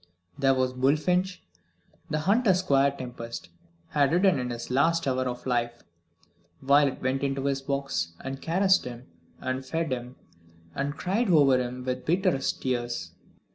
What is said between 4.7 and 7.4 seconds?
last hour of life. Violet went